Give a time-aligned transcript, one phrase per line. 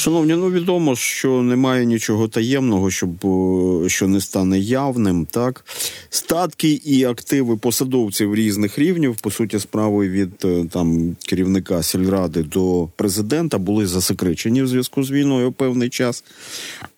[0.00, 3.10] Шановні, ну відомо, що немає нічого таємного, щоб
[3.88, 5.26] що не стане явним.
[5.30, 5.64] Так
[6.10, 12.88] статки і активи посадовців різних рівнів, по суті, справи від е, там керівника сільради до
[12.96, 16.24] президента були засекречені в зв'язку з війною певний час.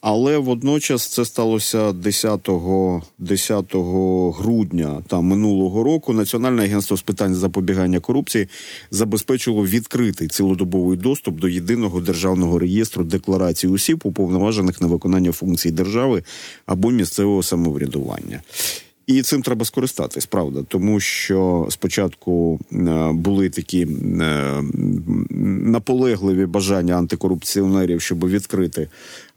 [0.00, 2.48] Але водночас це сталося 10
[3.18, 3.64] 10
[4.38, 6.12] грудня там минулого року.
[6.12, 8.48] Національне агентство з питань запобігання корупції
[8.90, 16.22] забезпечило відкритий цілодобовий доступ до єдиного державного реєстру декларацій осіб, уповноважених на виконання функцій держави
[16.66, 18.42] або місцевого самоврядування.
[19.06, 22.76] І цим треба скористатись, правда, тому що спочатку е,
[23.12, 23.88] були такі е,
[25.64, 28.88] наполегливі бажання антикорупціонерів, щоб відкрити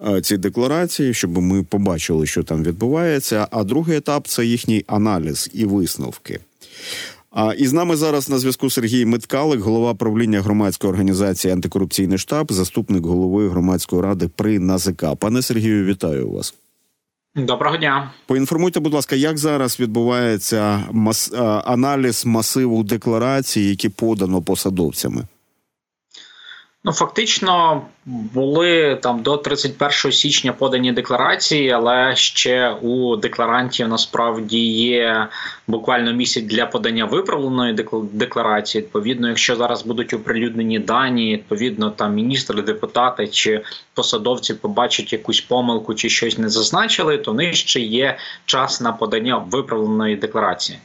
[0.08, 3.48] е, ці декларації, щоб ми побачили, що там відбувається.
[3.52, 6.40] А другий етап це їхній аналіз і висновки.
[7.36, 12.52] А і з нами зараз на зв'язку Сергій Миткалик, голова правління громадської організації Антикорупційний штаб,
[12.52, 15.06] заступник голови громадської ради при НАЗК.
[15.20, 16.56] Пане Сергію, вітаю вас.
[17.36, 18.12] Доброго дня.
[18.26, 21.34] Поінформуйте, будь ласка, як зараз відбувається мас...
[21.66, 25.28] аналіз масиву декларацій, які подано посадовцями?
[26.84, 35.28] Ну фактично були там до 31 січня подані декларації, але ще у декларантів насправді є
[35.68, 37.74] буквально місяць для подання виправленої
[38.14, 38.82] декларації.
[38.82, 43.62] Відповідно, якщо зараз будуть оприлюднені дані, відповідно там міністри, депутати чи
[43.94, 50.16] посадовці побачать якусь помилку чи щось не зазначили, то ще є час на подання виправленої
[50.16, 50.80] декларації.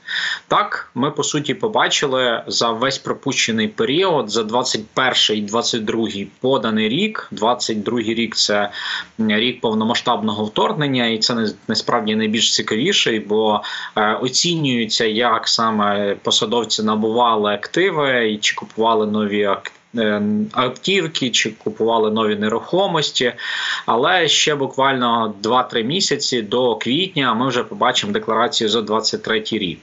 [0.48, 6.08] Так, ми по суті побачили за весь пропущений період за 21 і 22
[6.40, 7.09] поданий рік.
[7.30, 8.70] 22 рік це
[9.18, 13.62] рік повномасштабного вторгнення, і це насправді найбільш цікавіший, бо
[13.96, 19.79] е, оцінюється, як саме посадовці набували активи і чи купували нові активи.
[19.98, 23.32] Е, автівки чи купували нові нерухомості.
[23.86, 29.78] Але ще буквально 2-3 місяці до квітня ми вже побачимо декларацію за 23 рік.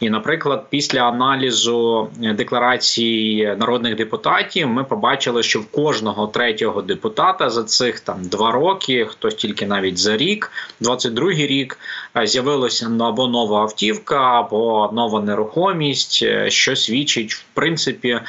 [0.00, 7.64] І, наприклад, після аналізу декларації народних депутатів ми побачили, що в кожного третього депутата за
[7.64, 11.78] цих там два роки, хтось тільки навіть за рік, 22-й рік,
[12.24, 18.20] з'явилася або нова автівка, або нова нерухомість, е, що свідчить в принципі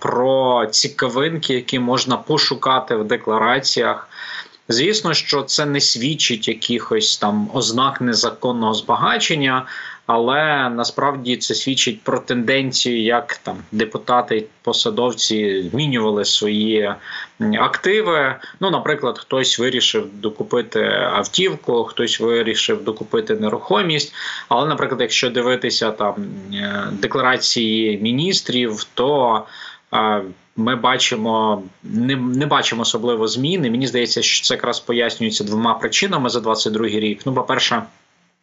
[0.00, 4.08] про про цікавинки, які можна пошукати в деклараціях.
[4.68, 9.66] Звісно, що це не свідчить якихось там ознак незаконного збагачення,
[10.12, 16.94] але насправді це свідчить про тенденцію, як там депутати посадовці змінювали свої
[17.58, 18.34] активи.
[18.60, 20.80] Ну, наприклад, хтось вирішив докупити
[21.12, 24.14] автівку, хтось вирішив докупити нерухомість.
[24.48, 26.14] Але, наприклад, якщо дивитися там
[26.54, 29.42] е, декларації міністрів, то
[30.56, 33.70] ми бачимо, не не бачимо особливо зміни.
[33.70, 37.22] Мені здається, що це якраз пояснюється двома причинами за 22 рік.
[37.26, 37.82] Ну, по перше.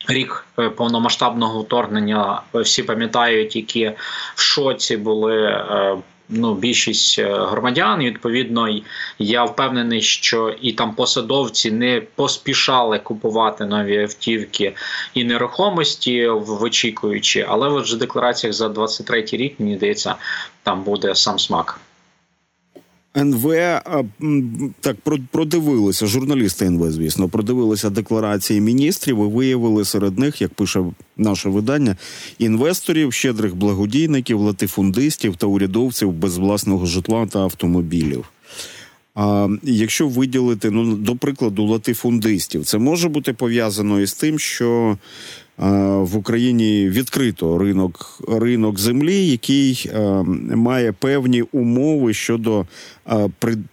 [0.07, 3.91] Рік е, повномасштабного вторгнення всі пам'ятають, які
[4.35, 5.97] в шоці були е,
[6.29, 8.01] ну більшість е, громадян.
[8.01, 8.79] І, Відповідно,
[9.19, 14.75] я впевнений, що і там посадовці не поспішали купувати нові автівки
[15.13, 20.15] і нерухомості в очікуючи, але в деклараціях за 23 рік мені здається,
[20.63, 21.79] там буде сам смак.
[23.17, 23.53] НВ
[24.79, 24.97] так
[25.31, 30.83] продивилися, журналісти НВ, звісно, продивилися декларації міністрів і виявили серед них, як пише
[31.17, 31.95] наше видання,
[32.39, 38.25] інвесторів, щедрих благодійників, латифундистів та урядовців без власного житла та автомобілів.
[39.19, 44.97] А якщо виділити, ну до прикладу, латифундистів, це може бути пов'язано із тим, що
[45.97, 49.91] в Україні відкрито ринок ринок землі, який
[50.55, 52.65] має певні умови щодо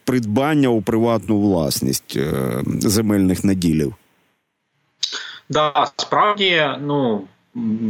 [0.04, 2.32] придбання у приватну власність е,
[2.80, 3.94] земельних наділів.
[5.48, 7.22] Да, справді, ну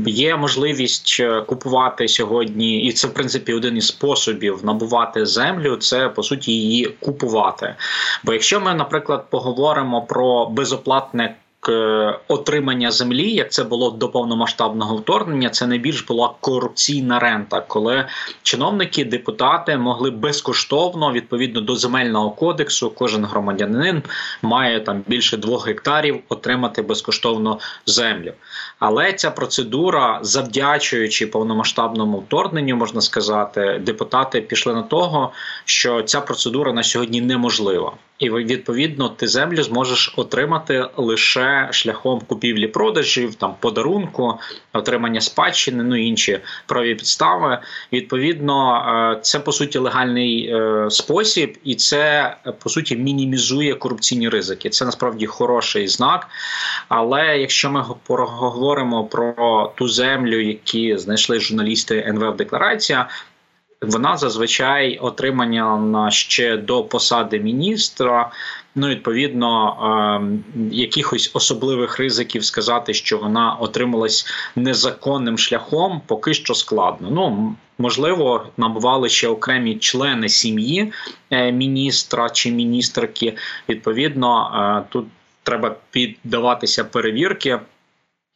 [0.07, 5.77] є можливість е, купувати сьогодні, і це в принципі один із способів набувати землю.
[5.77, 7.75] Це по суті її купувати.
[8.25, 11.37] Бо якщо ми, наприклад, поговоримо про безоплатне
[12.29, 18.07] отримання землі, як це було до повномасштабного вторгнення, це найбільш була корупційна рента, коли
[18.43, 24.03] чиновники, депутати могли безкоштовно відповідно до земельного кодексу, кожен громадянин
[24.43, 28.33] має там більше двох гектарів отримати безкоштовно землю.
[28.79, 35.33] Але ця процедура, завдячуючи повномасштабному вторгненню, можна сказати, депутати пішли на того,
[35.65, 37.93] що ця процедура на сьогодні неможлива.
[38.25, 44.39] І відповідно ти землю зможеш отримати лише шляхом купівлі-продажів, там подарунку,
[44.73, 47.59] отримання спадщини, ну і інші праві підстави.
[47.93, 48.77] Відповідно,
[49.17, 54.71] е, це по суті легальний е, спосіб, і це по суті мінімізує корупційні ризики.
[54.71, 56.29] Це насправді хороший знак.
[56.89, 63.09] Але якщо ми поговоримо про ту землю, які знайшли журналісти НВФ Декларація.
[63.89, 68.31] Вона зазвичай отримання ще до посади міністра.
[68.75, 69.77] Ну, відповідно,
[70.21, 74.27] ем, якихось особливих ризиків сказати, що вона отрималась
[74.57, 77.09] незаконним шляхом, поки що складно.
[77.11, 80.93] Ну можливо, набували ще окремі члени сім'ї
[81.31, 83.37] е, міністра чи міністерки.
[83.69, 85.07] Відповідно, е, тут
[85.43, 87.59] треба піддаватися перевірки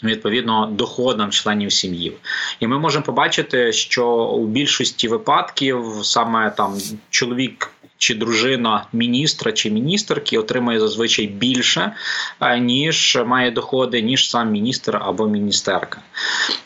[0.05, 2.13] відповідно доходам членів сім'ї.
[2.61, 6.79] І ми можемо побачити, що у більшості випадків саме там
[7.11, 11.93] чоловік чи дружина міністра чи міністерки отримує зазвичай більше,
[12.41, 16.03] е, ніж має доходи, ніж сам міністр або міністерка.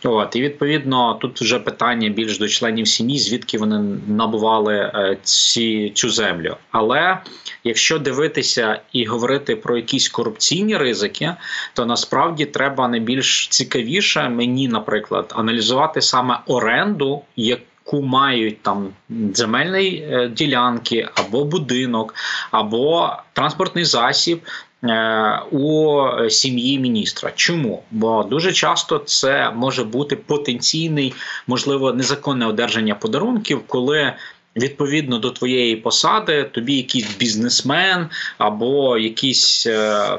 [0.04, 5.92] От і відповідно тут вже питання більш до членів сім'ї, звідки вони набували е, ці
[5.94, 6.56] цю землю.
[6.70, 7.18] Але
[7.64, 11.34] якщо дивитися і говорити про якісь корупційні ризики,
[11.74, 17.62] то насправді треба не більш цікавіше мені, наприклад, аналізувати саме оренду, яку
[17.92, 18.88] мають там
[19.34, 22.14] земельні е, ділянки або будинок,
[22.50, 24.40] або транспортний засіб.
[24.84, 27.82] Е, у сім'ї міністра, чому?
[27.90, 31.14] Бо дуже часто це може бути потенційний,
[31.46, 34.12] можливо, незаконне одержання подарунків, коли
[34.56, 38.06] Відповідно до твоєї посади, тобі якийсь бізнесмен
[38.38, 40.18] або якийсь е,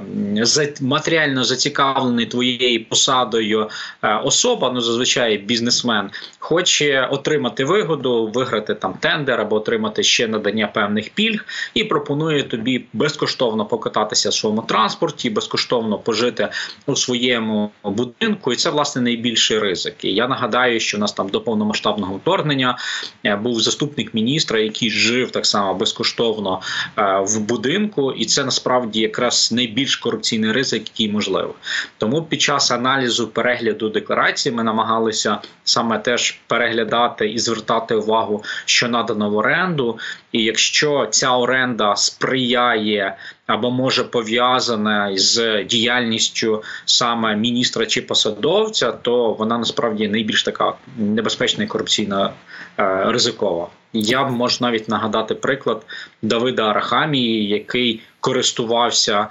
[0.82, 3.70] матеріально зацікавлений твоєю посадою
[4.02, 6.10] е, особа, ну зазвичай бізнесмен,
[6.40, 12.86] хоче отримати вигоду, виграти там тендер або отримати ще надання певних пільг, і пропонує тобі
[12.94, 16.50] безкоштовно покататися в своєму транспорті, безкоштовно пожити
[16.86, 18.54] у своєму будинку.
[18.54, 19.96] І це власне найбільший ризик.
[20.04, 22.78] І Я нагадаю, що у нас там до повномасштабного вторгнення
[23.26, 26.62] е, був заступник міністра міністра, який жив так само безкоштовно
[26.98, 31.54] е, в будинку, і це насправді якраз найбільш корупційний ризик, який можливий.
[31.98, 38.88] Тому під час аналізу перегляду декларації ми намагалися саме теж переглядати і звертати увагу, що
[38.88, 40.00] надано в оренду,
[40.32, 43.18] і якщо ця оренда сприяє
[43.48, 51.64] або може пов'язана з діяльністю саме міністра чи посадовця, то вона насправді найбільш така небезпечна
[51.64, 52.34] і корупційна
[52.80, 53.68] е, ризикова.
[53.94, 55.86] Я можу навіть нагадати приклад
[56.22, 59.28] Давида Арахамії, який користувався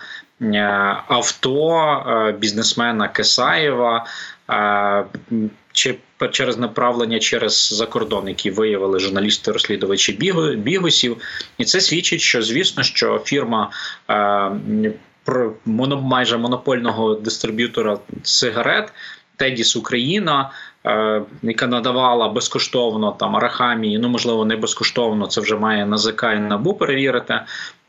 [1.07, 4.07] авто е, бізнесмена Кесаєва.
[4.51, 5.05] Е,
[5.73, 5.99] чи
[6.31, 10.13] через направлення через закордон, які виявили журналісти-розслідувачі
[10.57, 11.17] бігусів,
[11.59, 13.71] і це свідчить, що звісно, що фірма
[14.11, 14.93] е,
[15.25, 15.55] про
[16.03, 18.93] майже монопольного дистриб'ютора сигарет
[19.37, 20.51] Тедіс Україна
[20.87, 25.27] Е, яка надавала безкоштовно там Арахамії, ну можливо, не безкоштовно.
[25.27, 27.41] Це вже має НАЗК і набу перевірити.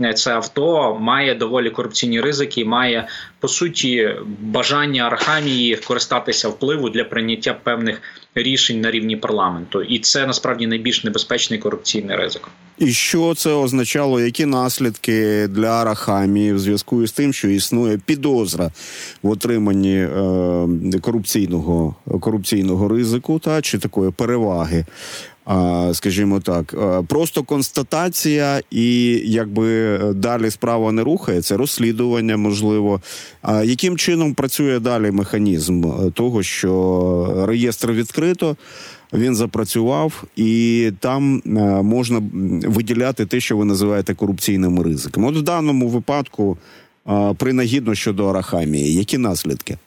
[0.01, 3.07] Е, це авто має доволі корупційні ризики, має
[3.39, 8.01] по суті бажання Арахамії користатися впливу для прийняття певних
[8.35, 12.41] рішень на рівні парламенту, і це насправді найбільш небезпечний корупційний ризик.
[12.77, 14.21] І що це означало?
[14.21, 18.71] Які наслідки для Арахамії в зв'язку з тим, що існує підозра
[19.23, 24.85] в отриманні е, корупційного корупційного ризику, та чи такої переваги?
[25.93, 26.75] Скажімо так,
[27.07, 33.01] просто констатація, і якби далі справа не рухається, розслідування можливо.
[33.41, 38.57] А яким чином працює далі механізм того, що реєстр відкрито?
[39.13, 41.41] Він запрацював, і там
[41.83, 42.21] можна
[42.63, 45.27] виділяти те, що ви називаєте корупційними ризиками.
[45.27, 46.57] От в даному випадку
[47.37, 49.77] принагідно щодо арахамії, які наслідки?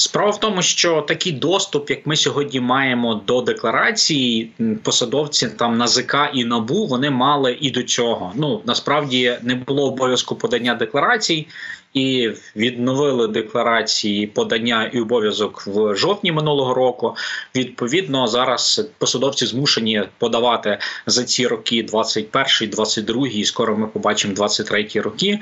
[0.00, 4.50] Справа в тому, що такий доступ, як ми сьогодні маємо до декларації,
[4.82, 8.32] посадовці там НАЗК і набу вони мали і до цього.
[8.34, 11.46] Ну насправді не було обов'язку подання декларацій.
[11.94, 17.16] І відновили декларації подання і обов'язок в жовтні минулого року.
[17.54, 24.88] Відповідно, зараз посадовці змушені подавати за ці роки 21, 22, і скоро ми побачимо 23
[24.94, 25.40] роки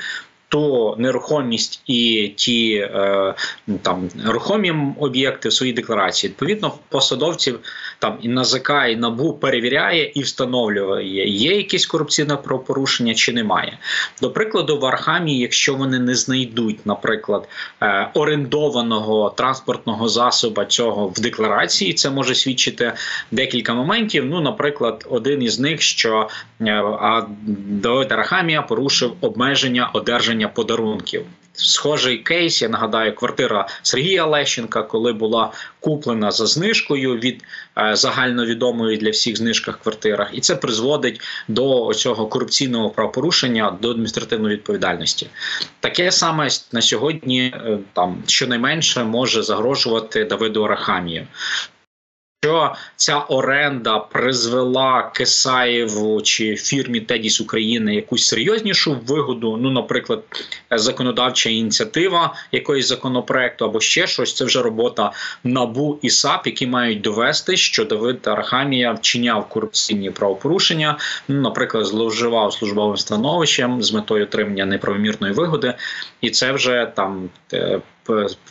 [0.48, 3.34] то нерухомість і ті е,
[3.82, 6.30] там рухомі об'єкти в своїй декларації.
[6.30, 7.60] Відповідно, посадовців
[7.98, 13.78] там і НАЗК, і НАБУ перевіряє і встановлює, є якесь корупційне правопорушення чи немає.
[14.22, 17.48] До прикладу, в Архамі, якщо вони не знайдуть, наприклад,
[17.82, 22.92] е, орендованого транспортного засоба цього в декларації, це може свідчити
[23.30, 24.24] декілька моментів.
[24.24, 26.28] Ну, наприклад, один із них, що
[26.60, 27.22] а
[27.68, 31.24] Давид Арахамія порушив обмеження одержання подарунків.
[31.60, 37.44] Схожий кейс, я нагадаю, квартира Сергія Лещенка, коли була куплена за знижкою від
[37.78, 44.56] е, загальновідомої для всіх знижках квартирах, і це призводить до цього корупційного правопорушення до адміністративної
[44.56, 45.26] відповідальності.
[45.80, 51.26] Таке саме на сьогодні е, там щонайменше може загрожувати Давиду Арахамію.
[52.44, 59.56] Що ця оренда призвела Кисаєву чи фірмі Тедіс України якусь серйознішу вигоду?
[59.56, 60.22] Ну, наприклад,
[60.70, 65.12] законодавча ініціатива якоїсь законопроекту або ще щось, це вже робота
[65.44, 72.52] набу і САП, які мають довести, що Давид Архамія вчиняв корупційні правопорушення, ну, наприклад, зловживав
[72.52, 75.74] службовим становищем з метою отримання неправомірної вигоди,
[76.20, 77.80] і це вже там е,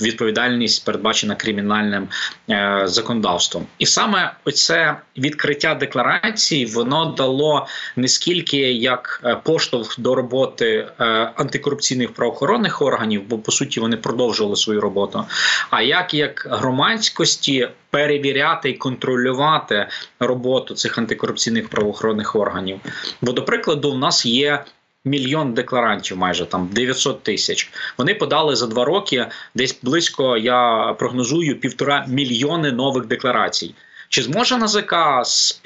[0.01, 2.07] відповідальність передбачена кримінальним
[2.49, 10.15] е, законодавством, і саме оце відкриття декларації воно дало не скільки як е, поштовх до
[10.15, 15.25] роботи е, антикорупційних правоохоронних органів, бо по суті вони продовжували свою роботу,
[15.69, 17.69] а як як громадськості.
[17.89, 19.87] Перевіряти і контролювати
[20.19, 22.79] роботу цих антикорупційних правоохоронних органів.
[23.21, 24.65] Бо, до прикладу, в нас є
[25.07, 27.71] мільйон декларантів, майже там 900 тисяч.
[27.97, 30.37] Вони подали за два роки десь близько.
[30.37, 33.75] Я прогнозую півтора мільйони нових декларацій.
[34.09, 35.59] Чи зможе НАЗК з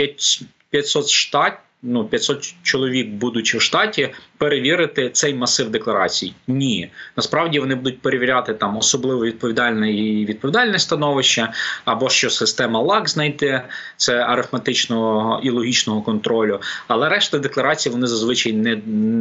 [0.69, 4.09] 500 штат ну 500 чоловік, будучи в штаті,
[4.41, 6.33] перевірити цей масив декларацій.
[6.47, 11.53] Ні, насправді вони будуть перевіряти там особливо відповідальне і відповідальне становище,
[11.85, 13.61] або що система ЛАК знайти
[13.97, 16.59] це арифметичного і логічного контролю.
[16.87, 18.75] Але решта декларацій вони зазвичай не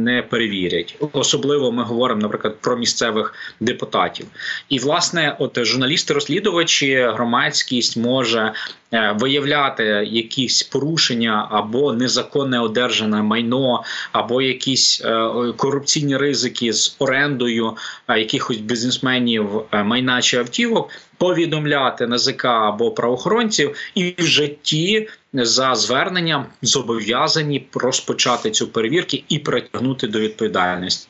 [0.05, 0.95] не перевірять.
[1.11, 4.25] Особливо ми говоримо, наприклад, про місцевих депутатів.
[4.69, 8.53] І власне, от журналісти-розслідувачі, громадськість може
[8.93, 15.10] Е, виявляти якісь порушення або незаконне одержане майно, або якісь е,
[15.57, 17.77] корупційні ризики з орендою
[18.07, 20.89] е, якихось бізнесменів майна чи автівок.
[21.17, 30.07] Повідомляти НАЗК або правоохоронців, і в житті за зверненням зобов'язані розпочати цю перевірку і притягнути
[30.07, 31.09] до відповідальності.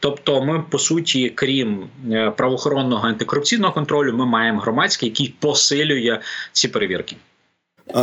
[0.00, 1.88] Тобто, ми по суті, крім
[2.36, 6.20] правоохоронного антикорупційного контролю, ми маємо громадський, який посилює
[6.52, 7.16] ці перевірки.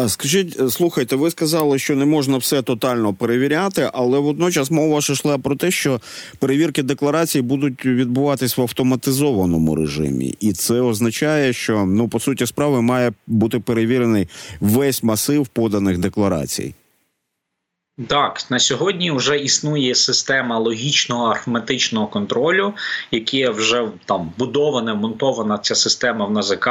[0.07, 5.37] Скажіть, слухайте, ви сказали, що не можна все тотально перевіряти, але водночас мова ж йшла
[5.37, 6.01] про те, що
[6.39, 12.81] перевірки декларацій будуть відбуватись в автоматизованому режимі, і це означає, що ну по суті справи
[12.81, 14.27] має бути перевірений
[14.59, 16.73] весь масив поданих декларацій.
[18.07, 22.73] Так, на сьогодні вже існує система логічного арифметичного контролю,
[23.11, 26.69] яке вже там будована, монтована ця система в НАЗК.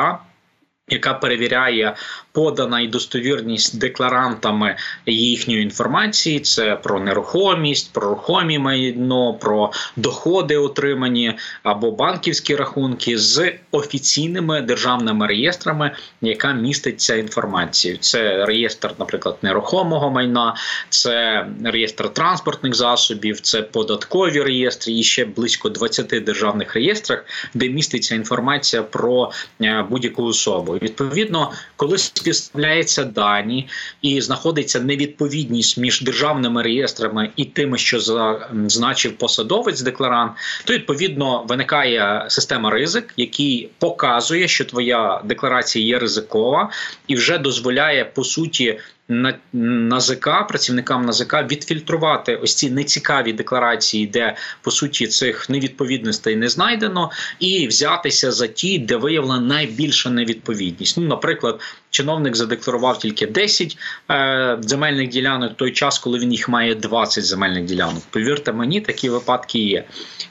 [0.91, 1.97] Яка перевіряє
[2.33, 4.77] подана і достовірність декларантами
[5.07, 6.41] їхньої інформації?
[6.41, 15.27] Це про нерухомість, про рухомі майно, про доходи, отримані або банківські рахунки з офіційними державними
[15.27, 15.91] реєстрами,
[16.21, 17.97] яка містить ця інформація.
[18.01, 20.55] Це реєстр, наприклад, нерухомого майна,
[20.89, 28.15] це реєстр транспортних засобів, це податкові реєстри і ще близько 20 державних реєстрах, де міститься
[28.15, 30.78] інформація про е, будь-яку особу.
[30.83, 33.69] Відповідно, коли співставляються дані
[34.03, 40.33] і знаходиться невідповідність між державними реєстрами і тими, що зазначив посадовець декларант,
[40.65, 46.71] то відповідно виникає система ризик, який показує, що твоя декларація є ризикова,
[47.07, 48.79] і вже дозволяє по суті
[49.09, 56.49] на НАЗК, працівникам НАЗК відфільтрувати ось ці нецікаві декларації, де по суті цих невідповідностей не
[56.49, 60.99] знайдено, і взятися за ті, де виявлена найбільша невідповідність.
[60.99, 61.61] Ну, наприклад,
[61.91, 63.79] чиновник задекларував тільки 10
[64.11, 68.03] е, земельних ділянок в той час, коли він їх має 20 земельних ділянок.
[68.11, 69.85] Повірте мені, такі випадки є.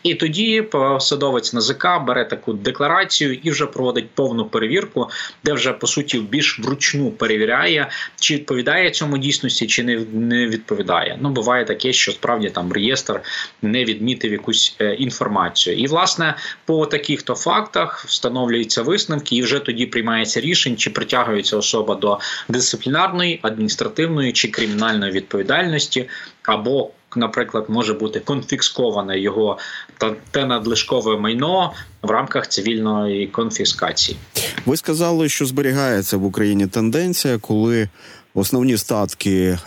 [0.04, 5.10] І тоді посадовець НАЗК бере таку декларацію і вже проводить повну перевірку,
[5.44, 11.18] де вже по суті більш вручну перевіряє, чи відповідає цьому дійсності, чи не не відповідає.
[11.22, 13.22] Ну буває таке, що справді там реєстр
[13.62, 15.78] не відмітив якусь е, інформацію.
[15.78, 21.58] І власне по таких то фактах встановлюються висновки, і вже тоді приймається рішення, чи притягується
[21.58, 22.20] особа до
[22.50, 26.10] дисциплінарної, адміністративної чи кримінальної відповідальності
[26.44, 29.58] або наприклад, може бути конфісковане його
[29.98, 34.18] та те надлишкове майно в рамках цивільної конфіскації.
[34.66, 37.90] Ви сказали, що зберігається в Україні тенденція, коли
[38.38, 39.58] основні статки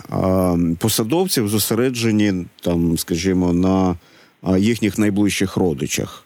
[0.77, 3.95] посадовців зосереджені там, скажімо, на
[4.57, 6.25] їхніх найближчих родичах.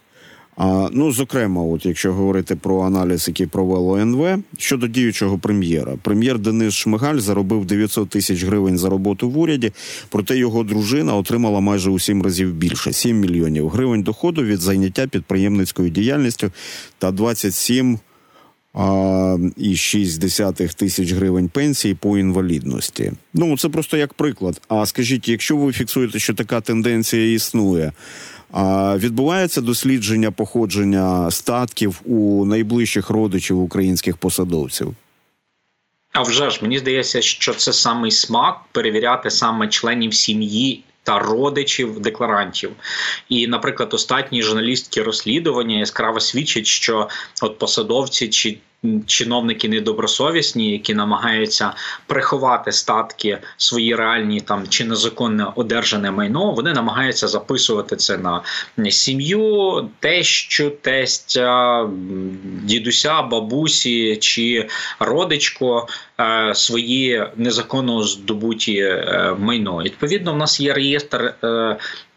[0.57, 6.39] А, Ну, зокрема, от якщо говорити про аналіз, який провело НВ щодо діючого прем'єра, прем'єр
[6.39, 9.71] Денис Шмигаль заробив 900 тисяч гривень за роботу в уряді,
[10.09, 15.07] проте його дружина отримала майже у сім разів більше 7 мільйонів гривень доходу від зайняття
[15.07, 16.51] підприємницькою діяльністю
[16.97, 17.99] та 27
[19.57, 20.21] і 6
[20.75, 23.11] тисяч гривень пенсії по інвалідності.
[23.33, 24.61] Ну це просто як приклад.
[24.67, 27.91] А скажіть, якщо ви фіксуєте, що така тенденція існує,
[28.51, 34.95] а відбувається дослідження походження статків у найближчих родичів українських посадовців?
[36.11, 41.99] А вже ж мені здається, що це самий смак перевіряти саме членів сім'ї та родичів
[41.99, 42.71] декларантів.
[43.29, 47.09] І, наприклад, останні журналістські розслідування яскраво свідчать, що
[47.41, 48.57] от посадовці чи
[49.07, 51.73] чиновники недобросовісні, які намагаються
[52.07, 58.41] приховати статки свої реальні там чи незаконне одержане майно, вони намагаються записувати це на
[58.91, 61.89] сім'ю, тещу, тестя,
[62.63, 64.67] дідуся, бабусі чи
[64.99, 65.87] родичко
[66.19, 69.77] е, свої незаконно здобуті е, майно.
[69.77, 71.33] Відповідно, в нас є реєстр.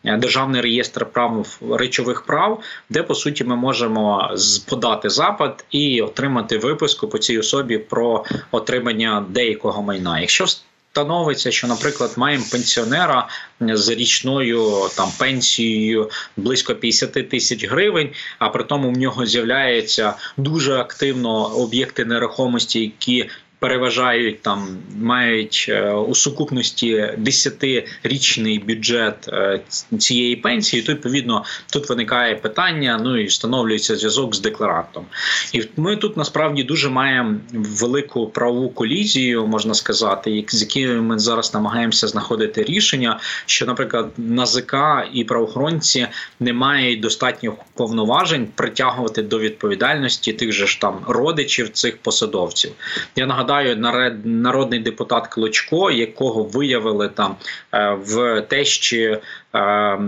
[0.08, 4.30] Е, Е, державний реєстр прав речових прав, де по суті ми можемо
[4.68, 10.20] подати запит і отримати виписку по цій особі про отримання деякого майна.
[10.20, 10.46] Якщо
[10.92, 13.28] Встановиться, що, наприклад, маємо пенсіонера
[13.60, 20.74] з річною там пенсією близько 50 тисяч гривень, а при тому в нього з'являються дуже
[20.74, 29.60] активно об'єкти нерухомості, які переважають там, мають е, у сукупності 10-річний бюджет е,
[29.98, 30.82] цієї пенсії.
[30.82, 33.00] То відповідно тут виникає питання.
[33.04, 35.06] Ну і встановлюється зв'язок з декларантом.
[35.52, 41.54] І ми тут насправді дуже маємо велику правову колізію, можна сказати, з якими ми зараз
[41.54, 44.74] намагаємося знаходити рішення, що, наприклад, НАЗК
[45.12, 46.06] і правоохоронці
[46.40, 52.72] не мають достатньо повноважень притягувати до відповідальності тих же ж там родичів цих посадовців.
[53.16, 57.36] Я нагадаю нагадаю, народний депутат Клочко, якого виявили там
[57.72, 59.18] е, в тещі
[59.54, 59.98] е,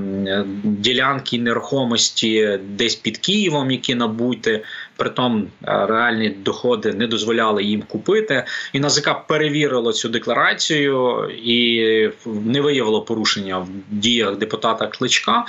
[0.64, 4.64] ділянки нерухомості десь під Києвом, які набути,
[5.00, 8.44] притом е, реальні доходи не дозволяли їм купити.
[8.72, 11.84] І НАЗК перевірило цю декларацію і
[12.26, 15.44] не виявило порушення в діях депутата Кличка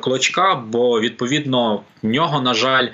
[0.00, 2.88] Клочка, бо відповідно в нього, на жаль,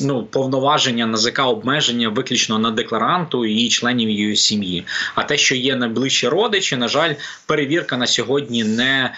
[0.00, 4.84] ну повноваження НАЗК обмеження виключно на декларанту і членів її сім'ї.
[5.14, 7.14] А те, що є найближчі родичі, на жаль,
[7.46, 9.14] перевірка на сьогодні не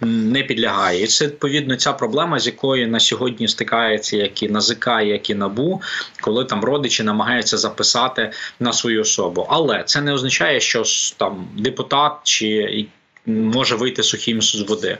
[0.00, 4.86] не підлягає, і це відповідно ця проблема, з якою на сьогодні стикається як і НАЗК,
[4.86, 5.82] як і набу,
[6.20, 9.46] коли там родичі намагаються записати на свою особу.
[9.50, 10.82] Але це не означає, що
[11.16, 12.86] там депутат чи
[13.28, 14.98] може вийти сухим з води.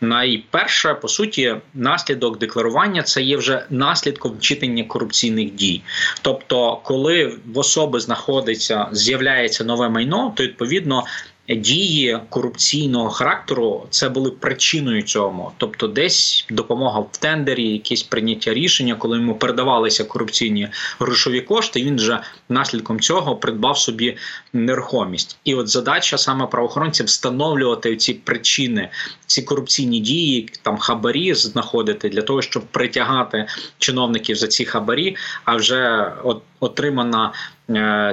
[0.00, 5.82] Найперше, по суті, наслідок декларування це є вже наслідком вчитання корупційних дій.
[6.22, 11.04] Тобто, коли в особи знаходиться, з'являється нове майно, то відповідно
[11.54, 18.94] дії корупційного характеру це були причиною цьому, тобто, десь допомога в тендері, якесь прийняття рішення,
[18.94, 20.68] коли йому передавалися корупційні
[21.00, 21.82] грошові кошти.
[21.82, 24.16] Він же наслідком цього придбав собі
[24.52, 25.38] нерухомість.
[25.44, 28.88] І от задача саме правоохоронців встановлювати ці причини,
[29.26, 33.46] ці корупційні дії, там хабарі знаходити для того, щоб притягати
[33.78, 35.16] чиновників за ці хабарі.
[35.44, 37.32] А вже от отримана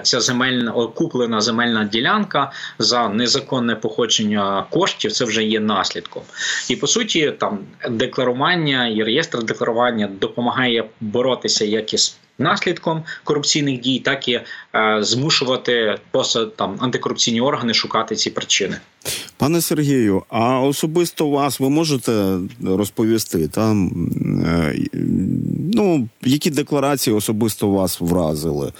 [0.03, 6.23] ця земельна куплена земельна ділянка за незаконне походження коштів, це вже є наслідком.
[6.69, 13.99] І по суті, там декларування і реєстр декларування допомагає боротися як із наслідком корупційних дій,
[13.99, 14.45] так і е,
[15.01, 18.77] змушувати посад там антикорупційні органи шукати ці причини.
[19.37, 23.91] Пане Сергію, а особисто вас ви можете розповісти там,
[24.45, 24.75] е,
[25.73, 28.71] ну які декларації особисто вас вразили?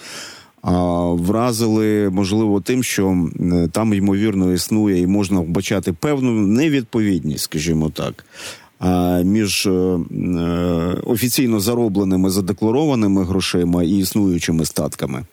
[1.13, 3.30] Вразили можливо тим, що
[3.71, 8.25] там ймовірно існує і можна вбачати певну невідповідність, скажімо так.
[9.23, 9.99] Між е, е,
[11.06, 15.25] офіційно заробленими задекларованими грошима і існуючими статками.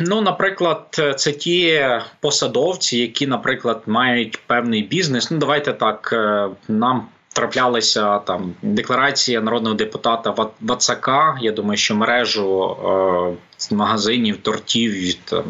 [0.00, 1.84] Ну, наприклад, це ті
[2.20, 5.30] посадовці, які, наприклад, мають певний бізнес.
[5.30, 6.10] Ну, давайте так.
[6.12, 11.38] Е, нам траплялися там декларація народного депутата Вацака.
[11.40, 12.76] Я думаю, що мережу
[13.70, 15.42] е, магазинів, тортів від е,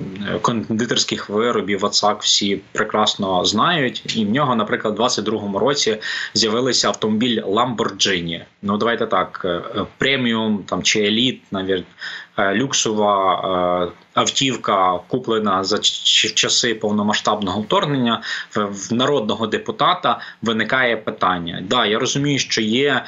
[0.43, 4.17] кондитерських виробів Вацак всі прекрасно знають.
[4.17, 5.99] І в нього, наприклад, у 22-му році
[6.35, 8.41] з'явилися автомобіль Lamborghini.
[8.63, 9.63] Ну давайте так, е,
[9.99, 11.87] преміум там чи еліт, навіть
[12.39, 15.79] люксова автівка, куплена за
[16.35, 18.23] часи повномасштабного вторгнення
[18.55, 21.63] в народного депутата, виникає питання.
[21.69, 23.05] Да, я розумію, що є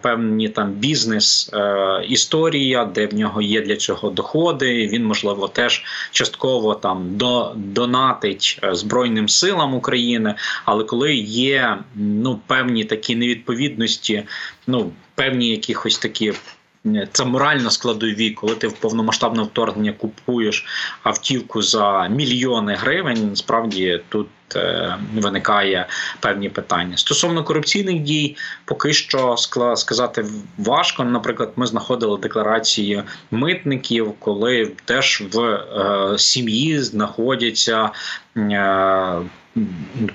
[0.00, 4.86] певні там бізнес е, історія, де в нього є для цього доходи.
[4.86, 10.34] Він можливо теж частково там до донатить збройним силам України.
[10.64, 14.22] Але коли є ну певні такі невідповідності,
[14.66, 16.32] ну певні якихось такі.
[17.12, 20.64] Це морально складові, коли ти в повномасштабне вторгнення купуєш
[21.02, 23.36] автівку за мільйони гривень.
[23.36, 25.86] Справді тут е, виникає
[26.20, 28.36] певні питання стосовно корупційних дій.
[28.64, 29.36] Поки що
[29.76, 30.24] сказати
[30.58, 31.04] важко.
[31.04, 37.90] Наприклад, ми знаходили декларації митників, коли теж в е, сім'ї знаходяться.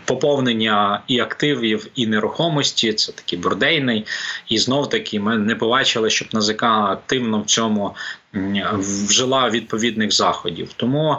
[0.05, 2.93] Поповнення і активів, і нерухомості.
[2.93, 4.05] Це такий бурдейний.
[4.47, 7.95] І знов таки ми не побачили, щоб НАЗК активно в цьому
[8.73, 10.69] вжила відповідних заходів.
[10.75, 11.17] Тому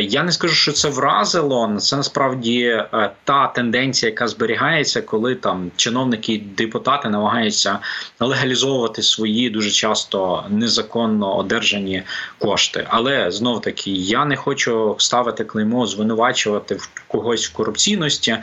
[0.00, 1.76] я не скажу, що це вразило.
[1.78, 7.78] Це насправді е, та тенденція, яка зберігається, коли там чиновники і депутати намагаються
[8.20, 12.02] легалізовувати свої дуже часто незаконно одержані
[12.38, 12.86] кошти.
[12.88, 18.36] Але знов таки я не хочу ставити клеймо, звинувачувати в когось в корупційності.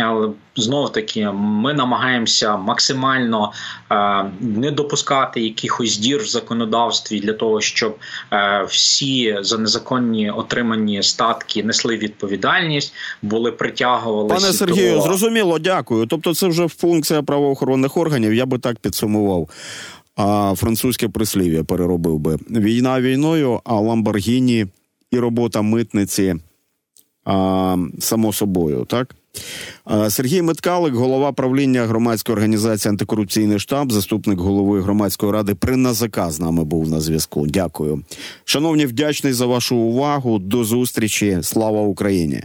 [0.00, 3.52] Але знов таки ми намагаємося максимально
[3.90, 7.98] е, не допускати якихось дір в законодавстві для того, щоб
[8.32, 14.34] е, всі за незаконні отримані статки несли відповідальність, були притягувалися.
[14.34, 14.94] Пане Сергію.
[14.94, 15.02] До...
[15.02, 16.06] Зрозуміло, дякую.
[16.06, 18.34] Тобто, це вже функція правоохоронних органів.
[18.34, 19.48] Я би так підсумував.
[20.16, 24.66] А французьке прислів'я переробив би війна війною, а Ламборгіні
[25.10, 26.36] і робота митниці
[27.24, 29.14] а, само собою, так.
[30.08, 36.40] Сергій Меткалик, голова правління громадської організації антикорупційний штаб, заступник голови громадської ради при НАЗК з
[36.40, 37.46] нами був на зв'язку.
[37.46, 38.02] Дякую,
[38.44, 40.38] шановні, вдячний за вашу увагу.
[40.38, 41.38] До зустрічі.
[41.42, 42.40] Слава Україні.